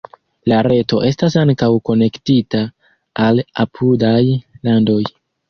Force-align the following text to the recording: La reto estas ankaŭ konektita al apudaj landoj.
La 0.51 0.59
reto 0.67 1.01
estas 1.09 1.35
ankaŭ 1.41 1.69
konektita 1.89 2.63
al 3.27 3.43
apudaj 3.67 4.19
landoj. 4.25 4.99